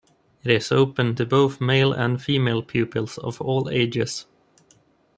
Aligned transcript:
It 0.43 0.49
is 0.49 0.71
open 0.71 1.13
to 1.13 1.27
both 1.27 1.61
male 1.61 1.93
and 1.93 2.19
female 2.19 2.63
pupils 2.63 3.19
of 3.19 3.39
all 3.39 3.69
ages. 3.69 4.25